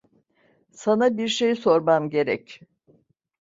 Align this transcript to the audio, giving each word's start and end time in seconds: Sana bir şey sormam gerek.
Sana 0.71 1.17
bir 1.17 1.27
şey 1.27 1.55
sormam 1.55 2.09
gerek. 2.09 2.61